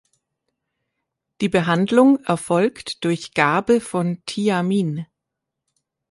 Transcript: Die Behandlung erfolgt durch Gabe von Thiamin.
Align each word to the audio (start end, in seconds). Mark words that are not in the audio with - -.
Die 1.41 1.47
Behandlung 1.49 2.17
erfolgt 2.23 3.03
durch 3.03 3.35
Gabe 3.35 3.79
von 3.79 4.23
Thiamin. 4.25 5.05